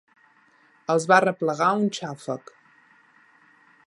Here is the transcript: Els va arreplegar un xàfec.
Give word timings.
Els 0.93 1.03
va 1.11 1.17
arreplegar 1.17 1.67
un 1.81 1.85
xàfec. 1.99 2.53